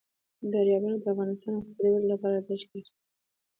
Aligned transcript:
دریابونه 0.51 0.95
د 0.99 1.05
افغانستان 1.13 1.51
د 1.55 1.57
اقتصادي 1.59 1.89
ودې 1.93 2.09
لپاره 2.13 2.35
ارزښت 2.39 2.67
لري. 2.73 2.91